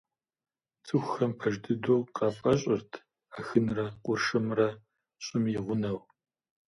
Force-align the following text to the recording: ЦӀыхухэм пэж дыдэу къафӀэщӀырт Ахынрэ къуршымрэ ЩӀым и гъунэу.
ЦӀыхухэм 0.85 1.31
пэж 1.39 1.55
дыдэу 1.63 2.01
къафӀэщӀырт 2.15 2.91
Ахынрэ 3.37 3.85
къуршымрэ 4.03 4.67
ЩӀым 5.23 5.43
и 5.59 5.59
гъунэу. 5.65 5.99